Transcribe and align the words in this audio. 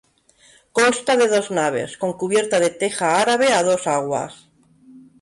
Consta 0.79 1.13
de 1.21 1.27
dos 1.35 1.47
naves, 1.59 1.95
con 2.01 2.13
cubierta 2.13 2.59
de 2.59 2.71
teja 2.79 3.07
árabe 3.21 3.47
a 3.53 3.61
dos 3.69 3.81
aguas. 3.85 4.33